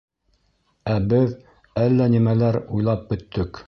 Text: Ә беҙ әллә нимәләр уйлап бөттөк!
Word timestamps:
Ә 0.93 0.95
беҙ 1.13 1.37
әллә 1.85 2.11
нимәләр 2.17 2.63
уйлап 2.67 3.11
бөттөк! 3.13 3.59